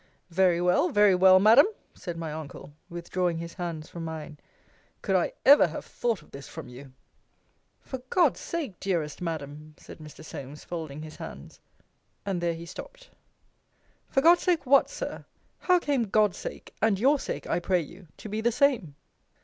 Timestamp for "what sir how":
14.65-15.77